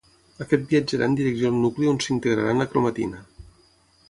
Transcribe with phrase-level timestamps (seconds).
[0.45, 3.23] Aquest viatjarà en direcció al nucli on s’integrarà en la cromatina.